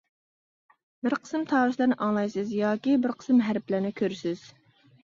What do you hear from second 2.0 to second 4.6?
ئاڭلايسىز ياكى بىر قىسىم ھەرپلەرنى كۆرىسىز.